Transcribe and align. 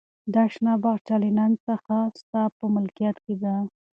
دا 0.33 0.43
شنه 0.53 0.73
باغچه 0.83 1.15
له 1.23 1.29
نن 1.39 1.51
څخه 1.67 1.95
ستا 2.21 2.41
په 2.57 2.65
ملکیت 2.75 3.15
کې 3.25 3.35
ده. 3.43 3.55